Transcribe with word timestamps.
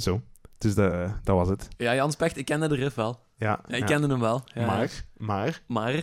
Zo. 0.00 0.20
Dus 0.58 0.74
de, 0.74 1.10
dat 1.22 1.36
was 1.36 1.48
het. 1.48 1.68
Ja, 1.76 1.94
Jan 1.94 2.12
Specht, 2.12 2.36
ik 2.36 2.44
kende 2.44 2.68
de 2.68 2.74
riff 2.74 2.94
wel. 2.94 3.20
Ja, 3.36 3.60
Ja, 3.66 3.74
ik 3.74 3.80
ja. 3.80 3.86
kende 3.86 4.08
hem 4.08 4.20
wel. 4.20 4.42
Ja. 4.54 4.66
Maar, 4.66 5.04
maar... 5.16 5.62
Maar... 5.66 6.02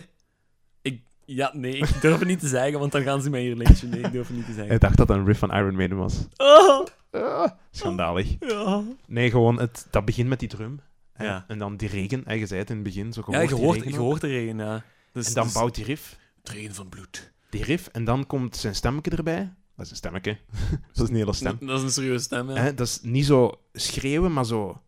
Ik... 0.82 1.02
Ja, 1.24 1.50
nee, 1.54 1.76
ik 1.76 2.00
durf 2.00 2.18
het 2.18 2.28
niet 2.28 2.40
te 2.40 2.48
zeggen, 2.48 2.78
want 2.78 2.92
dan 2.92 3.02
gaan 3.02 3.22
ze 3.22 3.30
mij 3.30 3.40
hier 3.40 3.56
lynchen. 3.56 3.88
Nee, 3.88 4.00
ik 4.00 4.12
durf 4.12 4.26
het 4.26 4.36
niet 4.36 4.46
te 4.46 4.52
zeggen. 4.52 4.74
Ik 4.74 4.80
dacht 4.80 4.96
dat 4.96 5.08
het 5.08 5.16
een 5.16 5.24
riff 5.26 5.38
van 5.38 5.50
Iron 5.54 5.74
Maiden 5.76 5.96
was. 5.96 6.26
Oh, 6.36 6.86
Ah, 7.10 7.50
schandalig. 7.70 8.36
ja. 8.40 8.82
Nee, 9.06 9.30
gewoon, 9.30 9.60
het, 9.60 9.86
dat 9.90 10.04
begint 10.04 10.28
met 10.28 10.38
die 10.40 10.48
drum. 10.48 10.80
Ja. 11.18 11.44
En 11.48 11.58
dan 11.58 11.76
die 11.76 11.88
regen. 11.88 12.24
En 12.24 12.38
je 12.38 12.46
zei 12.46 12.60
het 12.60 12.68
in 12.70 12.74
het 12.74 12.84
begin, 12.84 13.12
zo 13.12 13.22
Ja, 13.26 13.40
je 13.40 13.54
hoort, 13.54 13.76
regen 13.76 13.92
je 13.92 13.98
hoort 13.98 14.20
de 14.20 14.26
regen, 14.26 14.58
ja. 14.58 14.82
Dus, 15.12 15.26
En 15.28 15.34
dan 15.34 15.44
dus- 15.44 15.52
bouwt 15.52 15.74
die 15.74 15.84
riff. 15.84 16.16
het 16.42 16.48
regen 16.50 16.74
van 16.74 16.88
bloed. 16.88 17.32
Die 17.50 17.64
riff. 17.64 17.86
En 17.92 18.04
dan 18.04 18.26
komt 18.26 18.56
zijn 18.56 18.74
stemmetje 18.74 19.10
erbij. 19.10 19.52
Dat 19.76 19.84
is 19.84 19.90
een 19.90 19.96
stemmetje. 19.96 20.38
dat 20.92 21.04
is 21.04 21.08
een 21.08 21.16
hele 21.16 21.32
stem. 21.32 21.56
Dat 21.60 21.78
is 21.78 21.82
een 21.82 21.90
serieuze 21.90 22.24
stem, 22.24 22.50
ja. 22.50 22.56
Hè, 22.56 22.74
dat 22.74 22.86
is 22.86 23.00
niet 23.02 23.26
zo 23.26 23.60
schreeuwen, 23.72 24.32
maar 24.32 24.44
zo... 24.44 24.80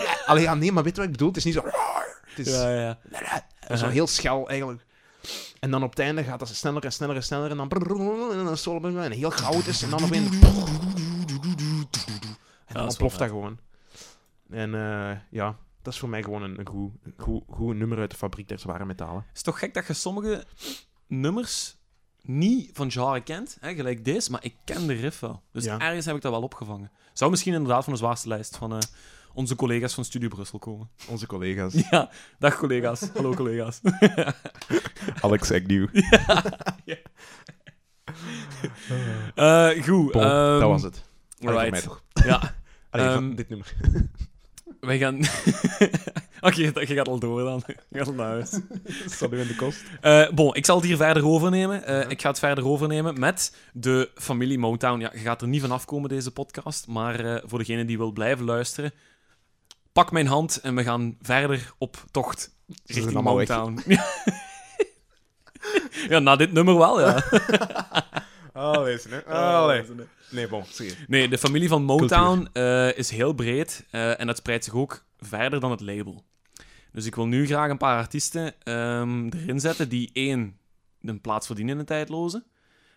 Allee, 0.26 0.42
ja, 0.42 0.54
nee, 0.54 0.72
maar 0.72 0.82
weet 0.82 0.92
je 0.92 0.98
wat 0.98 1.06
ik 1.06 1.12
bedoel? 1.12 1.28
Het 1.28 1.36
is 1.36 1.44
niet 1.44 1.54
zo... 1.54 1.64
Het 2.24 2.46
is 2.46 2.52
Ja, 2.52 2.98
ja. 3.68 3.76
zo 3.76 3.88
heel 3.88 4.06
schel, 4.06 4.48
eigenlijk. 4.48 4.84
En 5.60 5.70
dan 5.70 5.82
op 5.82 5.90
het 5.90 5.98
einde 5.98 6.24
gaat 6.24 6.38
dat 6.38 6.48
sneller 6.48 6.84
en 6.84 6.92
sneller 6.92 7.16
en 7.16 7.22
sneller. 7.22 7.50
En 7.50 7.56
dan... 7.56 7.70
En 7.70 8.44
dan 8.44 8.56
solo 8.56 8.96
en 8.98 9.12
heel 9.12 9.30
goud 9.30 9.66
is. 9.66 9.82
En 9.82 9.90
dan 9.90 10.04
op 10.04 10.10
een... 10.10 10.30
En 12.66 12.74
dan 12.74 12.94
wel 12.98 13.10
dat 13.16 13.28
gewoon. 13.28 13.58
En 14.50 14.74
eh, 14.74 15.16
ja, 15.30 15.56
dat 15.82 15.92
is 15.92 15.98
voor 15.98 16.08
mij 16.08 16.22
gewoon 16.22 16.42
een, 16.42 16.58
een 16.58 16.68
goed, 16.68 16.92
goed, 17.16 17.42
goed 17.48 17.76
nummer 17.76 17.98
uit 17.98 18.10
de 18.10 18.16
fabriek 18.16 18.48
der 18.48 18.58
zware 18.58 18.84
metalen. 18.84 19.24
Het 19.28 19.36
is 19.36 19.42
toch 19.42 19.58
gek 19.58 19.74
dat 19.74 19.86
je 19.86 19.92
sommige 19.92 20.44
nummers 21.06 21.76
niet 22.22 22.70
van 22.72 22.90
genre 22.90 23.20
kent, 23.20 23.56
hè, 23.60 23.74
gelijk 23.74 24.04
deze, 24.04 24.30
maar 24.30 24.44
ik 24.44 24.54
ken 24.64 24.86
de 24.86 24.92
riff 24.94 25.20
wel. 25.20 25.42
Dus 25.52 25.64
Ja. 25.64 25.78
ergens 25.78 26.06
heb 26.06 26.16
ik 26.16 26.22
dat 26.22 26.32
wel 26.32 26.42
opgevangen. 26.42 26.90
Zou 27.12 27.30
misschien 27.30 27.52
inderdaad 27.54 27.84
van 27.84 27.92
de 27.92 27.98
zwaarste 27.98 28.28
lijst 28.28 28.56
van 28.56 28.72
eh, 28.72 28.78
onze 29.34 29.56
collega's 29.56 29.94
van 29.94 30.04
Studio 30.04 30.28
Brussel 30.28 30.58
komen. 30.58 30.90
Onze 31.08 31.26
collega's. 31.26 31.74
Ja, 31.90 32.10
dag 32.38 32.56
collega's. 32.58 33.08
Hallo 33.14 33.34
collega's. 33.34 33.80
Alex 35.20 35.50
Agnew. 35.52 35.88
Eh, 39.34 39.68
goed. 39.82 40.12
Bon, 40.12 40.22
ehm, 40.22 40.58
dat 40.60 40.68
was 40.68 40.82
het. 40.82 41.04
Allee, 41.44 41.70
mij 41.70 41.80
Right. 41.80 42.02
Ja, 42.24 42.54
Allee, 42.90 43.06
Ehm, 43.06 43.34
dit 43.34 43.48
nummer. 43.48 43.72
wij 44.80 44.98
gaan... 44.98 45.20
Oké, 46.44 46.60
je 46.80 46.86
gaat 46.86 47.08
al 47.08 47.18
door 47.18 47.42
dan. 47.42 47.62
Je 47.90 47.98
gaat 47.98 48.06
al 48.06 48.12
naar 48.12 48.28
huis. 48.28 48.50
Dat 48.50 48.60
staat 49.12 49.30
nu 49.30 49.40
in 49.40 49.46
de 49.46 49.56
kost. 49.56 49.82
Eh, 50.00 50.28
bon, 50.30 50.54
ik 50.54 50.64
zal 50.66 50.76
het 50.76 50.84
hier 50.84 50.96
verder 50.96 51.26
overnemen. 51.26 51.84
Eh, 51.84 52.10
Ik 52.10 52.20
ga 52.20 52.28
het 52.28 52.38
verder 52.38 52.66
overnemen 52.66 53.18
met 53.20 53.56
de 53.72 54.10
familie 54.14 54.58
Motown. 54.58 55.00
Ja, 55.00 55.10
je 55.12 55.18
gaat 55.18 55.42
er 55.42 55.48
niet 55.48 55.60
van 55.60 55.70
afkomen, 55.70 56.08
deze 56.08 56.30
podcast. 56.30 56.86
Maar 56.86 57.20
eh, 57.20 57.42
voor 57.44 57.58
degene 57.58 57.84
die 57.84 57.98
wil 57.98 58.12
blijven 58.12 58.44
luisteren, 58.44 58.92
pak 59.92 60.12
mijn 60.12 60.26
hand 60.26 60.60
en 60.60 60.74
we 60.74 60.82
gaan 60.82 61.16
verder 61.20 61.72
op 61.78 62.04
tocht 62.10 62.50
richting 62.86 63.14
allemaal 63.14 63.36
weg. 63.36 63.48
Motown. 63.48 63.82
ja, 66.08 66.18
na 66.18 66.36
dit 66.36 66.52
nummer 66.52 66.76
wel, 66.78 67.00
ja. 67.00 67.22
Allee, 68.52 68.98
hè. 69.08 69.24
Allee. 69.24 69.84
Nee, 70.30 70.48
bon, 70.48 70.64
zie 70.68 70.94
Nee, 71.06 71.28
de 71.28 71.38
familie 71.38 71.68
van 71.68 71.82
Motown 71.82 72.48
eh, 72.52 72.96
is 72.98 73.10
heel 73.10 73.32
breed 73.32 73.84
eh, 73.90 74.20
en 74.20 74.26
dat 74.26 74.36
spreidt 74.36 74.64
zich 74.64 74.74
ook 74.74 75.04
verder 75.18 75.60
dan 75.60 75.70
het 75.70 75.80
label. 75.80 76.24
Dus 76.92 77.06
ik 77.06 77.14
wil 77.14 77.26
nu 77.26 77.46
graag 77.46 77.70
een 77.70 77.76
paar 77.78 77.98
artiesten 77.98 78.62
ehm, 78.62 79.28
erin 79.28 79.60
zetten 79.60 79.88
die 79.88 80.10
één, 80.12 80.56
een 81.00 81.20
plaats 81.20 81.46
verdienen 81.46 81.72
in 81.72 81.78
het 81.78 81.88
tijdloze, 81.88 82.44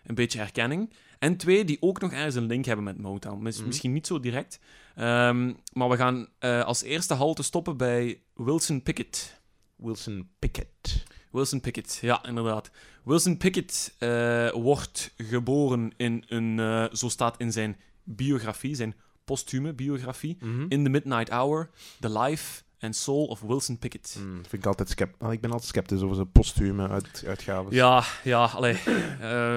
een 0.04 0.14
beetje 0.14 0.38
herkenning, 0.38 0.92
en 1.18 1.36
twee, 1.36 1.64
die 1.64 1.76
ook 1.80 2.00
nog 2.00 2.12
ergens 2.12 2.34
een 2.34 2.46
link 2.46 2.64
hebben 2.64 2.84
met 2.84 2.98
Motown. 2.98 3.42
Mhm. 3.42 3.66
Misschien 3.66 3.92
niet 3.92 4.06
zo 4.06 4.20
direct, 4.20 4.60
Ehm, 4.96 5.52
maar 5.72 5.88
we 5.88 5.96
gaan 5.96 6.28
eh, 6.38 6.64
als 6.64 6.82
eerste 6.82 7.14
halte 7.14 7.42
stoppen 7.42 7.76
bij 7.76 8.20
Wilson 8.34 8.82
Pickett. 8.82 9.40
Wilson 9.76 10.28
Pickett. 10.38 11.04
Wilson 11.30 11.60
Pickett, 11.60 11.98
ja, 12.00 12.24
inderdaad. 12.26 12.70
Wilson 13.04 13.36
Pickett 13.36 13.94
eh, 13.98 14.50
wordt 14.50 15.14
geboren 15.16 15.92
in 15.96 16.24
een, 16.28 16.58
eh, 16.60 16.84
zo 16.92 17.08
staat 17.08 17.36
in 17.38 17.52
zijn 17.52 17.76
biografie, 18.04 18.74
zijn 18.74 18.94
posthume 19.24 19.72
biografie, 19.72 20.36
Mhm. 20.40 20.66
In 20.68 20.84
the 20.84 20.90
Midnight 20.90 21.30
Hour, 21.30 21.70
The 22.00 22.18
Life 22.18 22.62
and 22.86 22.96
Soul 22.96 23.26
of 23.26 23.40
Wilson 23.40 23.78
Pickett. 23.78 24.14
Hmm, 24.18 24.34
vind 24.34 24.52
ik 24.52 24.66
altijd 24.66 24.88
scept 24.88 25.22
ik 25.32 25.40
ben 25.40 25.50
altijd 25.50 25.68
sceptisch 25.70 26.00
over 26.00 26.14
zijn 26.14 26.30
postume 26.30 26.88
uit 26.88 27.24
uitgaven. 27.26 27.72
Ja, 27.74 28.04
ja, 28.24 28.44
allee. 28.44 28.74
eh, 28.74 28.80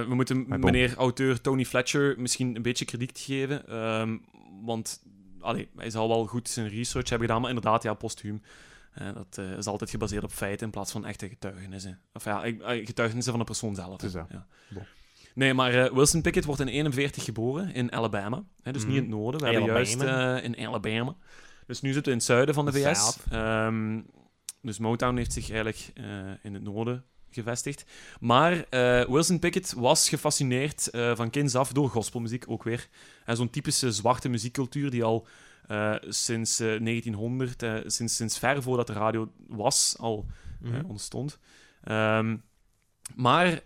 we 0.08 0.16
moeten 0.16 0.46
meneer 0.48 0.96
auteur 0.96 1.42
Tony 1.42 1.66
Fletcher 1.66 2.16
misschien 2.18 2.56
een 2.56 2.62
beetje 2.62 2.86
krediet 2.86 3.20
geven, 3.20 3.68
ehm, 3.68 4.18
want 4.62 5.02
allee, 5.40 5.70
hij 5.76 5.90
zal 5.90 6.08
wel 6.08 6.26
goed 6.26 6.50
zijn 6.50 6.68
research 6.70 7.10
hebben 7.10 7.28
gedaan, 7.28 7.42
maar 7.42 7.52
inderdaad, 7.56 7.84
ja, 7.84 7.94
postuum. 7.94 8.42
Eh, 8.94 9.14
dat 9.14 9.38
eh, 9.38 9.58
is 9.58 9.66
altijd 9.66 9.90
gebaseerd 9.90 10.24
op 10.24 10.32
feiten 10.32 10.66
in 10.66 10.72
plaats 10.72 10.92
van 10.92 11.06
echte 11.06 11.28
getuigenissen. 11.30 12.00
Of 12.14 12.24
ja, 12.24 12.42
getuigenissen 12.84 13.32
van 13.32 13.40
de 13.40 13.46
persoon 13.46 13.76
zelf. 13.76 13.92
Het 13.92 14.04
is 14.04 14.12
dat. 14.12 14.28
Ja. 14.32 14.48
Bon. 14.70 14.84
Nee, 15.34 15.54
maar 15.54 15.94
Wilson 15.94 16.22
Pickett 16.22 16.46
wordt 16.46 16.62
in 16.62 16.68
41 16.68 17.24
geboren 17.24 17.74
in 17.74 17.92
Alabama. 17.92 18.44
Hè, 18.62 18.72
dus 18.72 18.86
niet 18.86 18.96
in 18.96 19.02
het 19.02 19.10
noorden. 19.10 19.42
We 19.42 19.48
hebben 19.48 19.66
juist 19.66 20.02
in 20.44 20.68
Alabama. 20.68 21.16
Dus 21.70 21.82
nu 21.82 21.94
zitten 21.94 22.04
we 22.06 22.12
in 22.12 22.18
het 22.18 22.26
zuiden 22.26 22.56
van 22.56 22.66
de 22.66 22.72
VS. 22.72 23.18
Ehm, 23.32 24.02
dus 24.62 24.80
Motown 24.80 25.18
heeft 25.18 25.34
zich 25.34 25.50
eigenlijk 25.50 25.92
eh, 25.94 26.06
in 26.44 26.54
het 26.54 26.64
noorden 26.64 27.04
gevestigd. 27.30 27.86
Maar 28.20 28.66
eh, 28.70 29.06
Wilson 29.06 29.40
Pickett 29.40 29.74
was 29.74 30.10
gefascineerd 30.10 30.90
eh, 30.90 31.16
van 31.16 31.30
kinds 31.30 31.56
af 31.56 31.72
door 31.72 31.90
gospelmuziek 31.90 32.46
ook 32.48 32.64
weer. 32.64 32.88
En 33.26 33.36
zo'n 33.36 33.50
typische 33.50 33.92
zwarte 33.92 34.30
muziekcultuur 34.30 34.90
die 34.90 35.04
al 35.04 35.28
sinds 36.08 36.60
eh, 36.60 36.68
1900, 36.68 37.64
eh, 37.64 37.76
sinds, 37.86 38.16
sinds 38.16 38.38
ver 38.40 38.64
voordat 38.64 38.88
de 38.88 38.94
radio 38.94 39.32
was, 39.48 39.96
al 40.00 40.26
Mhm. 40.60 40.86
ontstond. 40.86 41.40
Ehm, 41.84 42.38
maar 43.16 43.62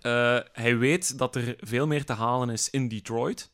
hij 0.52 0.78
weet 0.78 1.18
dat 1.18 1.36
er 1.36 1.56
veel 1.60 1.88
meer 1.88 2.06
te 2.06 2.14
halen 2.14 2.50
is 2.50 2.70
in 2.70 2.88
Detroit. 2.88 3.52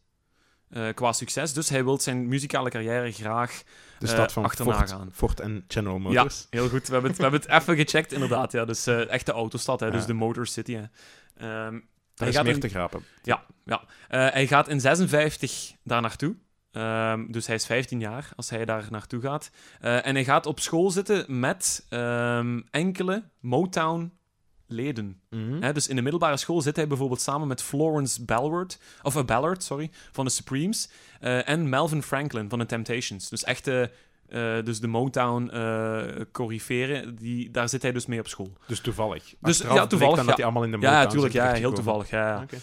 qua 0.94 1.14
succes. 1.14 1.54
Dus 1.54 1.70
hij 1.70 1.84
wil 1.84 2.00
zijn 2.00 2.28
muzikale 2.28 2.70
carrière 2.70 3.12
graag. 3.12 3.64
De 4.00 4.06
eh, 4.08 4.14
stad 4.14 4.32
van 4.32 4.44
achterna 4.44 4.74
Ford, 4.78 4.90
gaan. 4.90 5.10
Ford 5.14 5.40
en 5.40 5.64
General 5.68 6.00
Motors. 6.00 6.48
Ja, 6.50 6.60
heel 6.60 6.70
goed. 6.70 6.88
We 6.88 6.94
hebben 6.94 7.10
het, 7.12 7.18
we 7.20 7.24
hebben 7.26 7.42
het 7.42 7.62
even 7.62 7.76
gecheckt, 7.76 8.12
inderdaad. 8.12 8.52
Ja. 8.52 8.66
Dus 8.66 8.88
eh 8.88 9.10
echte 9.10 9.32
autostad, 9.32 9.80
hè. 9.80 9.92
dus 9.92 10.06
de 10.06 10.14
Motor 10.14 10.48
City. 10.48 10.74
Hè. 10.74 10.82
Daar 11.38 11.72
hij 12.16 12.28
is 12.28 12.36
gaat 12.36 12.44
meer 12.44 12.54
in- 12.54 12.60
te 12.60 12.70
grapen. 12.70 13.04
ja, 13.24 13.44
ja. 13.66 13.84
Eh, 14.08 14.28
hij 14.32 14.48
gaat 14.48 14.68
in 14.68 14.80
56 14.80 15.74
daar 15.84 16.02
naartoe. 16.02 16.36
Ehm, 16.72 17.32
dus 17.32 17.48
hij 17.48 17.56
is 17.56 17.66
15 17.66 18.00
jaar 18.00 18.30
als 18.36 18.50
hij 18.50 18.66
daar 18.66 18.88
naartoe 18.90 19.22
gaat. 19.22 19.52
En 19.80 20.16
hij 20.16 20.24
gaat 20.24 20.46
op 20.46 20.60
school 20.60 20.92
zitten 20.92 21.40
met 21.40 21.86
ehm, 21.90 22.62
enkele 22.72 23.24
Motown-leden. 24.69 25.22
Mhm. 25.30 25.74
Dus 25.74 25.88
in 25.88 25.96
de 25.96 26.02
middelbare 26.02 26.38
school 26.38 26.62
zit 26.62 26.75
hij 26.75 26.88
bijvoorbeeld 26.88 27.22
samen 27.22 27.47
met 27.47 27.62
Florence 27.62 28.25
Ballard, 28.25 28.80
of 29.02 29.16
uh, 29.16 29.24
Ballard, 29.24 29.63
sorry, 29.63 29.90
van 30.12 30.25
de 30.25 30.31
Supremes 30.31 30.90
eh, 31.19 31.50
en 31.50 31.69
Melvin 31.69 32.03
Franklin 32.03 32.50
van 32.50 32.59
de 32.59 32.66
Temptations. 32.66 33.30
Dus 33.30 33.44
echte, 33.44 33.91
eh, 34.28 34.63
dus 34.63 34.80
de 34.80 34.88
Motown 34.88 35.50
eh 35.50 36.02
coriferen, 36.31 37.16
die 37.16 37.52
daar 37.52 37.69
zit 37.69 37.81
hij 37.81 37.91
dus 37.91 38.06
mee 38.06 38.19
op 38.19 38.28
school. 38.28 38.53
Dus 38.68 38.80
toevallig. 38.80 39.34
Dus, 39.40 39.57
ja, 39.57 39.88
toevallig, 39.88 40.16
Dan 40.16 40.24
ja. 40.24 40.30
dat 40.30 40.35
die 40.35 40.46
allemaal 40.46 40.63
in 40.63 40.72
de 40.72 40.78
Ja, 40.78 40.90
Motown 40.90 41.03
natuurlijk, 41.03 41.34
zijn 41.34 41.53
ja, 41.53 41.53
heel 41.53 41.74
toevallig, 41.74 42.09
ja. 42.09 42.46
ja. 42.51 42.59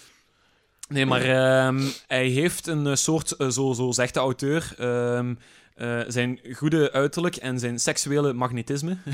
Nee, 0.88 1.06
maar 1.06 1.22
ehm, 1.22 1.82
hij 2.06 2.26
heeft 2.26 2.66
een 2.66 2.86
eh, 2.86 2.94
soort, 2.94 3.32
eh, 3.32 3.48
zo, 3.48 3.72
zo 3.72 3.92
zegt 3.92 4.14
de 4.14 4.20
auteur, 4.20 4.74
ehm, 4.78 5.34
eh, 5.76 6.00
zijn 6.06 6.40
goede 6.52 6.92
uiterlijk 6.92 7.36
en 7.36 7.58
zijn 7.58 7.78
seksuele 7.78 8.32
magnetisme 8.32 8.96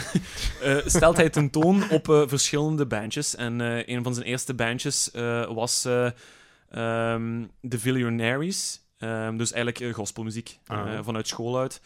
eh, 0.62 0.76
stelt 0.86 1.16
hij 1.16 1.30
tentoon 1.30 1.90
op 1.90 2.08
eh, 2.08 2.22
verschillende 2.26 2.86
bandjes. 2.86 3.34
En 3.34 3.60
een 3.90 4.02
van 4.02 4.14
zijn 4.14 4.26
eerste 4.26 4.54
bandjes 4.54 5.10
was 5.54 5.84
ehm, 5.84 7.44
The 7.68 7.78
Billionaires. 7.82 8.80
Ehm, 8.98 9.36
dus 9.36 9.52
eigenlijk 9.52 9.94
gospelmuziek 9.96 10.58
Ah. 10.66 10.98
vanuit 11.02 11.28
school 11.28 11.58
uit. 11.58 11.80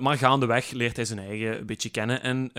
Maar 0.00 0.18
gaandeweg 0.18 0.70
leert 0.70 0.96
hij 0.96 1.04
zijn 1.04 1.18
eigen 1.18 1.58
een 1.58 1.66
beetje 1.66 1.90
kennen 1.90 2.22
en 2.22 2.50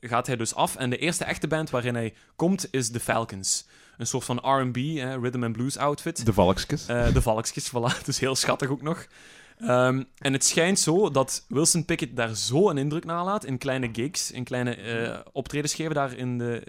gaat 0.00 0.26
hij 0.26 0.36
dus 0.36 0.54
af. 0.54 0.76
En 0.76 0.90
de 0.90 0.98
eerste 0.98 1.24
echte 1.24 1.46
band 1.46 1.70
waarin 1.70 1.94
hij 1.94 2.14
komt 2.36 2.68
is 2.70 2.90
The 2.90 3.00
Falcons. 3.00 3.66
Een 3.96 4.06
soort 4.06 4.24
van 4.24 4.36
R&B, 4.36 4.76
rhythm 5.22 5.42
and 5.44 5.52
blues 5.52 5.76
outfit. 5.76 6.26
De 6.26 6.32
valkjes. 6.32 6.86
Eh, 6.86 7.12
de 7.12 7.22
valkjes, 7.22 7.70
voilà. 7.74 8.04
Dus 8.04 8.20
heel 8.20 8.36
schattig 8.36 8.68
ook 8.68 8.82
nog. 8.82 9.06
Ehm, 9.58 10.02
en 10.18 10.32
het 10.32 10.44
schijnt 10.44 10.78
zo 10.78 11.10
dat 11.10 11.44
Wilson 11.48 11.84
Pickett 11.84 12.16
daar 12.16 12.34
zo 12.34 12.70
een 12.70 12.78
indruk 12.78 13.04
nalaat 13.04 13.44
in 13.44 13.58
kleine 13.58 13.88
gigs, 13.92 14.30
in 14.30 14.44
kleine 14.44 14.74
eh 14.74 15.20
optredens 15.32 15.74
geven 15.74 15.94
daar 15.94 16.12
in 16.12 16.38
de, 16.38 16.62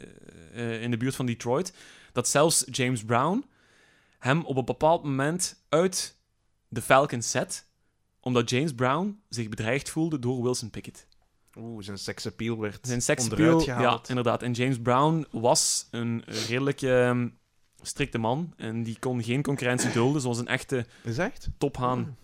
eh, 0.53 0.81
in 0.81 0.91
de 0.91 0.97
buurt 0.97 1.15
van 1.15 1.25
Detroit, 1.25 1.73
dat 2.11 2.27
zelfs 2.27 2.63
James 2.71 3.03
Brown 3.03 3.45
hem 4.19 4.45
op 4.45 4.57
een 4.57 4.65
bepaald 4.65 5.03
moment 5.03 5.63
uit 5.69 6.17
de 6.67 6.81
Falcons 6.81 7.31
zet, 7.31 7.65
omdat 8.19 8.49
James 8.49 8.73
Brown 8.73 9.21
zich 9.29 9.49
bedreigd 9.49 9.89
voelde 9.89 10.19
door 10.19 10.43
Wilson 10.43 10.69
Pickett. 10.69 11.07
Oeh, 11.59 11.83
zijn 11.83 11.97
seksappeal 11.97 12.59
werd 12.59 12.87
Zijn 12.87 13.01
seksappeal, 13.01 13.39
onderuit 13.39 13.65
ja, 13.65 13.75
gehaald. 13.75 14.09
inderdaad. 14.09 14.43
En 14.43 14.51
James 14.51 14.79
Brown 14.81 15.25
was 15.31 15.87
een 15.91 16.23
redelijk 16.25 16.81
ehm, 16.81 17.27
strikte 17.81 18.17
man 18.17 18.53
en 18.57 18.83
die 18.83 18.97
kon 18.99 19.23
geen 19.23 19.41
concurrentie 19.41 19.91
dulden, 19.91 20.21
zoals 20.21 20.37
een 20.37 20.47
echte 20.47 20.85
Is 21.03 21.17
echt? 21.17 21.49
tophaan 21.57 22.17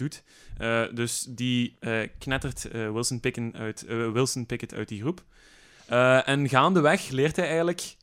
doet. 0.00 0.22
Eh, 0.58 0.82
dus 0.94 1.26
die 1.28 1.76
eh, 1.80 2.08
knettert 2.18 2.64
eh, 2.64 2.92
Wilson, 2.92 3.20
Pickett 3.20 3.56
uit, 3.56 3.84
Wilson 3.86 4.46
Pickett 4.46 4.74
uit 4.74 4.88
die 4.88 5.00
groep. 5.00 5.24
En 6.24 6.48
gaandeweg 6.48 7.08
leert 7.08 7.36
hij 7.36 7.46
eigenlijk 7.46 7.96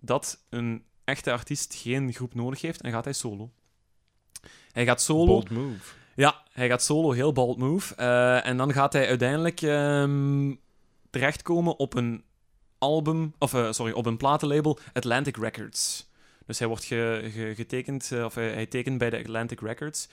dat 0.00 0.44
een 0.50 0.84
echte 1.04 1.32
artiest 1.32 1.74
geen 1.74 2.12
groep 2.12 2.34
nodig 2.34 2.60
heeft 2.60 2.80
en 2.80 2.90
gaat 2.92 3.04
hij 3.04 3.12
solo. 3.12 3.50
Hij 4.72 4.84
gaat 4.84 5.02
solo. 5.02 5.26
Bold 5.26 5.50
move. 5.50 5.94
Ja, 6.14 6.42
hij 6.52 6.68
gaat 6.68 6.82
solo, 6.82 7.12
heel 7.12 7.32
bold 7.32 7.58
move. 7.58 7.94
En 8.42 8.56
dan 8.56 8.72
gaat 8.72 8.92
hij 8.92 9.08
uiteindelijk 9.08 9.62
ehm, 9.62 10.54
terechtkomen 11.10 11.78
op 11.78 11.94
een 11.94 12.24
album, 12.78 13.34
of 13.38 13.50
sorry, 13.70 13.92
op 13.92 14.06
een 14.06 14.16
platenlabel 14.16 14.78
Atlantic 14.92 15.36
Records. 15.36 16.10
Dus 16.46 16.58
hij 16.58 16.68
wordt 16.68 16.84
ge- 16.84 17.30
ge- 17.32 17.52
getekend, 17.54 18.12
of 18.24 18.34
hij, 18.34 18.52
hij 18.52 18.66
tekent 18.66 18.98
bij 18.98 19.10
de 19.10 19.18
Atlantic 19.18 19.60
Records. 19.60 20.08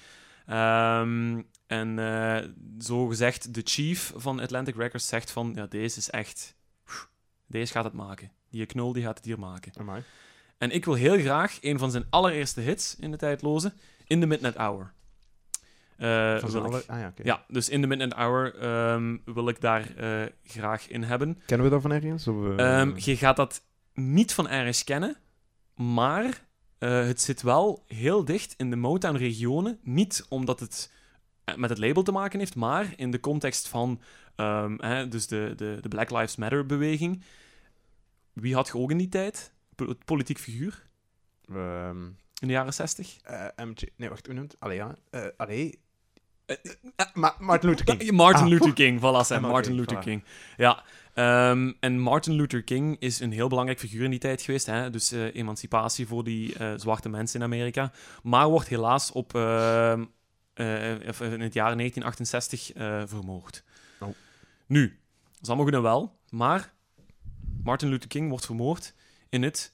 Ehm, 0.50 1.42
en 1.68 2.00
eh 2.00 2.50
zo 2.80 3.08
gezegd, 3.08 3.54
de 3.54 3.62
chief 3.64 4.14
van 4.16 4.40
Atlantic 4.40 4.76
Records 4.76 5.08
zegt 5.08 5.32
van, 5.32 5.52
ja, 5.56 5.66
deze 5.68 5.98
is 5.98 6.10
echt, 6.10 6.56
deze 7.48 7.72
gaat 7.74 7.84
het 7.84 7.94
maken. 7.94 8.32
Die 8.50 8.66
knul 8.66 8.94
die 8.94 9.04
gaat 9.04 9.18
het 9.18 9.26
hier 9.26 9.40
maken. 9.40 9.72
Amai. 9.78 10.04
En 10.58 10.72
ik 10.72 10.86
wil 10.86 10.94
heel 10.94 11.18
graag 11.20 11.58
een 11.62 11.80
van 11.80 11.92
zijn 11.92 12.06
allereerste 12.10 12.62
hits 12.62 12.96
in 13.00 13.12
de 13.12 13.18
tijdloze, 13.18 13.74
In 14.08 14.20
the 14.20 14.26
Midnight 14.26 14.58
Hour. 14.58 14.94
Eh, 15.98 16.38
Van 16.40 16.40
wil 16.40 16.50
zijn 16.50 16.64
ik- 16.66 16.70
alle... 16.72 16.84
Ah 16.88 17.12
ja, 17.24 17.46
dus 17.48 17.70
in 17.70 17.82
the 17.82 17.88
Midnight 17.88 18.14
Hour 18.14 18.56
ehm, 18.56 19.18
wil 19.26 19.48
ik 19.50 19.62
daar 19.62 19.96
eh, 19.96 20.26
graag 20.44 20.88
in 20.88 21.04
hebben. 21.04 21.42
Kennen 21.46 21.66
we 21.68 21.72
dat 21.74 21.82
van 21.82 21.92
ergens? 21.92 22.28
Of, 22.28 22.58
eh, 22.58 22.80
Ehm, 22.80 22.92
je 22.96 23.18
gaat 23.18 23.36
dat 23.36 23.62
niet 23.94 24.34
van 24.34 24.48
ergens 24.50 24.84
kennen, 24.84 25.18
maar 25.76 26.48
eh, 26.80 27.06
het 27.06 27.22
zit 27.22 27.42
wel 27.42 27.84
heel 27.88 28.26
dicht 28.26 28.54
in 28.58 28.70
de 28.70 28.76
Motown-regionen. 28.76 29.80
Niet 29.84 30.26
omdat 30.30 30.60
het 30.60 30.92
eh, 31.44 31.56
met 31.56 31.70
het 31.70 31.80
label 31.80 32.04
te 32.04 32.12
maken 32.12 32.40
heeft, 32.40 32.56
maar 32.56 32.94
in 32.96 33.12
de 33.12 33.20
context 33.20 33.68
van 33.68 34.02
ehm, 34.36 34.76
hè, 34.78 35.08
dus 35.08 35.28
de, 35.28 35.54
de, 35.56 35.78
de 35.82 35.88
Black 35.90 36.10
Lives 36.12 36.36
Matter-beweging. 36.36 37.24
Wie 38.34 38.54
had 38.56 38.68
je 38.68 38.74
ook 38.78 38.92
in 38.92 38.98
die 38.98 39.10
tijd? 39.10 39.54
Po- 39.76 39.96
politiek 40.06 40.38
figuur 40.40 40.88
ehm, 41.48 42.06
in 42.40 42.48
de 42.48 42.54
jaren 42.54 42.74
60? 42.74 43.18
eh, 43.24 43.46
MJ... 43.56 43.90
Nee, 43.96 44.10
wacht, 44.10 44.26
hoe 44.26 44.36
noemt 44.36 44.52
het? 44.52 44.62
Allee, 44.62 44.78
ja. 44.78 44.96
Eh, 45.10 45.26
allee. 45.38 45.80
Eh, 46.50 47.06
Ma 47.14 47.36
Martin 47.40 47.70
Luther 47.70 47.86
King. 47.98 48.12
Martin 48.12 48.44
Ah. 48.44 48.50
Luther 48.50 48.74
King, 48.74 49.00
voilà, 49.00 49.26
Sam. 49.26 49.42
MLK, 49.42 49.52
Martin 49.52 49.74
Luther 49.74 49.98
voilà. 49.98 50.04
King. 50.04 50.24
Ja. 50.58 50.84
ehm, 51.14 51.72
en 51.80 52.00
Martin 52.00 52.34
Luther 52.34 52.64
King 52.64 53.00
is 53.00 53.20
een 53.20 53.32
heel 53.32 53.48
belangrijk 53.48 53.80
figuur 53.80 54.04
in 54.04 54.10
die 54.10 54.20
tijd 54.20 54.42
geweest. 54.42 54.66
Hè? 54.66 54.90
Dus 54.90 55.12
eh, 55.12 55.36
emancipatie 55.36 56.08
voor 56.08 56.24
die 56.24 56.56
eh, 56.56 56.74
zwarte 56.76 57.10
mensen 57.10 57.40
in 57.40 57.46
Amerika. 57.46 57.92
Maar 58.24 58.50
wordt 58.50 58.68
helaas 58.68 59.12
op, 59.12 59.36
ehm, 59.36 60.06
eh, 60.54 60.92
in 61.20 61.42
het 61.42 61.54
jaar 61.54 61.76
1968 61.76 62.72
eh, 62.74 63.02
vermoord. 63.06 63.64
Oh. 64.00 64.10
Nu, 64.66 65.00
dat 65.32 65.42
is 65.42 65.48
allemaal 65.48 65.66
goed 65.66 65.74
en 65.76 65.82
wel. 65.82 66.20
Maar 66.30 66.74
Martin 67.64 67.90
Luther 67.90 68.10
King 68.10 68.30
wordt 68.30 68.46
vermoord 68.46 68.94
in 69.30 69.44
het 69.44 69.74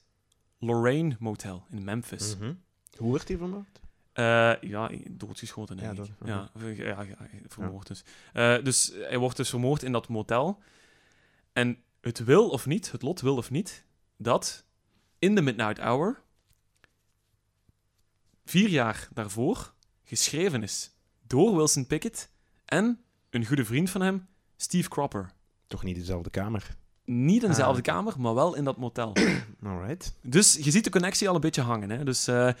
Lorraine 0.58 1.16
Motel 1.18 1.66
in 1.70 1.84
Memphis. 1.84 2.36
Mhm. 2.36 2.52
Hoe 2.96 3.12
werd 3.12 3.28
hij 3.28 3.36
vermoord? 3.36 3.80
Eh, 4.16 4.54
ja, 4.60 4.90
doodgeschoten, 5.10 5.76
denk 5.76 5.96
Ja, 6.24 6.50
ja, 6.54 7.02
ja, 7.02 7.16
vermoord 7.48 7.86
dus. 7.86 8.04
Eh, 8.32 8.62
dus 8.62 8.92
hij 8.94 9.18
wordt 9.18 9.36
dus 9.36 9.50
vermoord 9.50 9.82
in 9.82 9.92
dat 9.92 10.08
motel. 10.08 10.62
En 11.52 11.78
het 12.00 12.24
wil 12.24 12.48
of 12.48 12.66
niet, 12.66 12.92
het 12.92 13.02
lot 13.02 13.20
wil 13.20 13.36
of 13.36 13.50
niet, 13.50 13.84
dat 14.16 14.64
in 15.18 15.34
de 15.34 15.42
Midnight 15.42 15.78
Hour, 15.78 16.22
vier 18.44 18.68
jaar 18.68 19.08
daarvoor, 19.12 19.74
geschreven 20.04 20.62
is 20.62 20.90
door 21.26 21.56
Wilson 21.56 21.86
Pickett 21.86 22.30
en 22.64 23.04
een 23.30 23.46
goede 23.46 23.64
vriend 23.64 23.90
van 23.90 24.00
hem, 24.00 24.28
Steve 24.56 24.88
Cropper. 24.88 25.30
Toch 25.66 25.82
niet 25.82 25.96
dezelfde 25.96 26.30
kamer. 26.30 26.76
Niet 27.06 27.42
in 27.42 27.48
dezelfde 27.48 27.90
Ah. 27.90 27.94
kamer, 27.96 28.14
maar 28.18 28.34
wel 28.34 28.54
in 28.54 28.64
dat 28.64 28.76
motel. 28.76 29.12
Alright. 29.66 30.14
Dus 30.22 30.58
je 30.62 30.70
ziet 30.70 30.84
de 30.84 30.90
connectie 30.90 31.28
al 31.28 31.34
een 31.34 31.40
beetje 31.40 31.60
hangen. 31.62 31.90
Hè? 31.90 32.04
Dus 32.04 32.26
eh, 32.26 32.52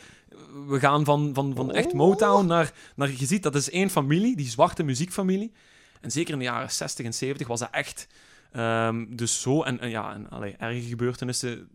we 0.66 0.78
gaan 0.78 1.04
van, 1.04 1.30
van, 1.34 1.52
van 1.54 1.72
echt 1.72 1.86
Oh. 1.86 1.92
Motown 1.94 2.46
naar, 2.46 2.72
naar... 2.96 3.10
Je 3.16 3.26
ziet, 3.26 3.42
dat 3.42 3.54
is 3.54 3.70
één 3.70 3.90
familie, 3.90 4.36
die 4.36 4.48
zwarte 4.48 4.82
muziekfamilie. 4.82 5.52
En 6.00 6.10
zeker 6.10 6.32
in 6.32 6.38
de 6.38 6.44
jaren 6.44 6.70
60 6.70 7.06
en 7.06 7.14
70 7.14 7.46
was 7.46 7.60
dat 7.60 7.68
echt... 7.70 8.06
ehm, 8.52 9.04
dus 9.08 9.40
zo... 9.40 9.62
En, 9.62 9.80
en 9.80 9.90
ja, 9.90 10.14
en, 10.14 10.30
allee, 10.30 10.54
erge 10.58 10.80
gebeurtenissen 10.80 11.68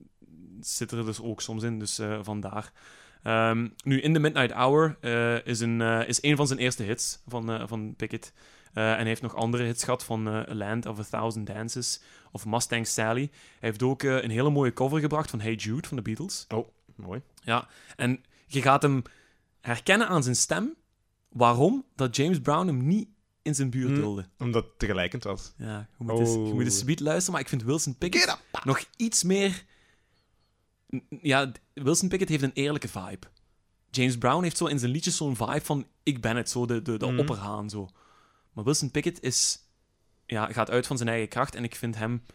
zitten 0.62 0.97
er 0.97 1.06
dus 1.06 1.21
ook 1.21 1.41
soms 1.41 1.63
in. 1.63 1.79
Dus 1.79 2.00
eh, 2.00 2.19
vandaar. 2.21 2.71
Ehm, 3.23 3.68
nu, 3.83 4.01
In 4.01 4.13
the 4.13 4.19
Midnight 4.19 4.51
Hour 4.51 4.97
eh, 5.01 5.45
is, 5.45 5.59
een, 5.59 5.81
is 5.81 6.21
een 6.23 6.35
van 6.35 6.47
zijn 6.47 6.59
eerste 6.59 6.83
hits 6.83 7.19
van, 7.27 7.68
van 7.68 7.94
Pickett. 7.97 8.33
Eh, 8.73 9.00
en 9.00 9.06
heeft 9.06 9.21
nog 9.21 9.35
andere 9.35 9.63
hits 9.63 9.83
gehad 9.83 10.03
van 10.03 10.27
eh, 10.27 10.33
A 10.35 10.53
Land 10.56 10.85
of 10.85 11.00
a 11.00 11.03
Thousand 11.03 11.47
Dances 11.47 12.01
of 12.31 12.45
Mustang 12.45 12.88
Sally. 12.88 13.29
Hij 13.59 13.69
heeft 13.69 13.83
ook 13.83 14.03
eh, 14.03 14.23
een 14.23 14.29
hele 14.29 14.50
mooie 14.50 14.73
cover 14.73 15.00
gebracht 15.00 15.29
van 15.29 15.39
Hey 15.41 15.53
Jude 15.56 15.88
van 15.88 15.97
de 15.97 16.03
Beatles. 16.03 16.47
Mooi. 16.95 17.21
Ja, 17.44 17.68
en 17.95 18.23
je 18.47 18.62
gaat 18.62 18.81
hem 18.81 19.01
herkennen 19.62 20.07
aan 20.07 20.23
zijn 20.23 20.35
stem. 20.35 20.75
Waarom? 21.29 21.85
Dat 21.95 22.15
James 22.15 22.39
Brown 22.39 22.68
hem 22.68 22.88
niet 22.88 23.07
in 23.41 23.56
zijn 23.56 23.69
buurt 23.69 23.89
Hmm. 23.91 24.00
wilde. 24.00 24.25
Omdat 24.38 24.63
het 24.63 24.79
tegelijkertijd 24.79 25.35
was. 25.38 25.53
Ja, 25.57 25.88
je 25.97 26.03
moet, 26.03 26.19
eens, 26.19 26.31
je 26.33 26.38
moet 26.39 26.63
eens 26.63 26.81
Oh. 26.83 26.88
luisteren, 27.00 27.31
maar 27.31 27.41
ik 27.41 27.50
vind 27.50 27.63
Wilson 27.63 27.97
Pickett 27.97 28.38
nog 28.63 28.83
iets 28.97 29.23
meer... 29.23 29.63
Ja, 31.21 31.51
Wilson 31.73 32.09
Pickett 32.09 32.29
heeft 32.29 32.44
een 32.44 32.51
eerlijke 32.53 32.88
vibe. 32.88 33.27
James 33.89 34.18
Brown 34.18 34.44
heeft 34.44 34.57
zo 34.57 34.65
in 34.65 34.79
zijn 34.79 34.91
liedjes 34.91 35.18
zo'n 35.18 35.35
vibe 35.35 35.62
van 35.62 35.85
ik 36.03 36.21
ben 36.21 36.35
het, 36.35 36.50
zo 36.50 36.65
de, 36.65 36.81
de, 36.81 36.97
de 36.97 37.06
Mhm. 37.06 37.19
opperhaan. 37.19 37.69
Zo. 37.69 37.89
Maar 38.53 38.63
Wilson 38.63 38.92
Pickett 38.92 39.21
is, 39.21 39.59
ja, 40.25 40.45
gaat 40.45 40.69
uit 40.69 40.88
van 40.88 40.98
zijn 40.98 41.09
eigen 41.09 41.27
kracht 41.30 41.56
en 41.56 41.63
ik 41.63 41.75
vind 41.75 41.95
hem 41.95 42.25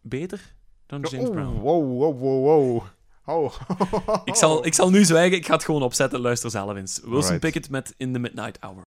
beter 0.00 0.54
dan 0.86 1.00
James 1.00 1.28
Oh, 1.28 1.34
Brown. 1.34 1.58
Wow, 1.58 1.98
wow, 1.98 2.20
wow, 2.20 2.44
wow. 2.44 2.82
Oh. 3.26 3.54
Ik 4.24 4.34
zal, 4.34 4.66
ik 4.66 4.74
zal 4.74 4.90
nu 4.90 5.04
zwijgen, 5.04 5.36
ik 5.36 5.46
ga 5.46 5.52
het 5.52 5.64
gewoon 5.64 5.82
opzetten, 5.82 6.20
luister 6.20 6.50
zelf 6.50 6.76
eens. 6.76 6.98
Wilson 6.98 7.14
Alright. 7.16 7.40
Pickett 7.40 7.70
met 7.70 7.94
In 7.96 8.12
the 8.12 8.18
Midnight 8.18 8.60
Hour. 8.60 8.82